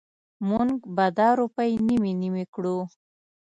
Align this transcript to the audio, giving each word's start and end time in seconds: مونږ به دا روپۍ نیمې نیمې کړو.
مونږ 0.49 0.71
به 0.95 1.05
دا 1.17 1.29
روپۍ 1.39 1.71
نیمې 1.87 2.11
نیمې 2.21 2.43
کړو. 2.53 2.77